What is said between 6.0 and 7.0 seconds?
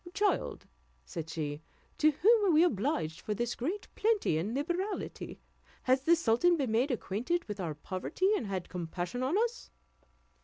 the sultan been made